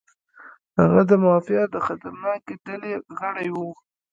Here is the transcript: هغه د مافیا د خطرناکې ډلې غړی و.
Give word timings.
هغه 0.79 1.01
د 1.09 1.11
مافیا 1.23 1.63
د 1.73 1.75
خطرناکې 1.85 2.53
ډلې 2.65 2.93
غړی 3.19 3.47
و. 3.55 3.57